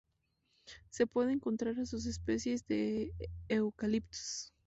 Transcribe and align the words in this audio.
Se 0.89 1.05
puede 1.05 1.31
encontrar 1.31 1.75
en 1.77 1.81
especies 1.81 2.65
de 2.65 3.13
"Eucalyptus" 3.49 4.51